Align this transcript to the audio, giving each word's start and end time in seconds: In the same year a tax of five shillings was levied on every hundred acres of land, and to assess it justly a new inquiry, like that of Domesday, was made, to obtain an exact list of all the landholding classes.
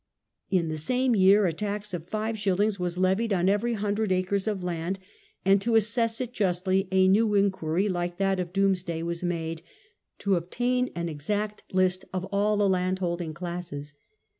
In 0.49 0.69
the 0.69 0.77
same 0.79 1.15
year 1.15 1.45
a 1.45 1.53
tax 1.53 1.93
of 1.93 2.09
five 2.09 2.35
shillings 2.35 2.79
was 2.79 2.97
levied 2.97 3.31
on 3.31 3.47
every 3.47 3.75
hundred 3.75 4.11
acres 4.11 4.47
of 4.47 4.63
land, 4.63 4.97
and 5.45 5.61
to 5.61 5.75
assess 5.75 6.19
it 6.19 6.33
justly 6.33 6.87
a 6.91 7.07
new 7.07 7.35
inquiry, 7.35 7.87
like 7.87 8.17
that 8.17 8.39
of 8.39 8.51
Domesday, 8.51 9.03
was 9.03 9.23
made, 9.23 9.61
to 10.17 10.37
obtain 10.37 10.89
an 10.95 11.07
exact 11.07 11.71
list 11.71 12.03
of 12.13 12.25
all 12.31 12.57
the 12.57 12.67
landholding 12.67 13.31
classes. 13.33 13.93